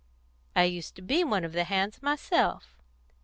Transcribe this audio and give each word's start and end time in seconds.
I 0.55 0.63
used 0.63 0.95
to 0.95 1.03
be 1.03 1.23
one 1.23 1.43
of 1.43 1.51
the 1.53 1.63
hands 1.65 2.01
myself. 2.01 2.75